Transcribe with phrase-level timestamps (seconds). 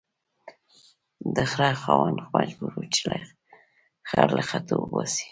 [1.35, 3.11] د خره خاوند مجبور و چې
[4.09, 5.25] خر له خټو وباسي